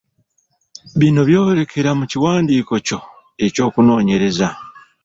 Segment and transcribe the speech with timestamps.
[0.99, 2.99] Bino by’oyolekera mu kiwandiiko kyo
[3.45, 4.47] eky’okunoonyereza.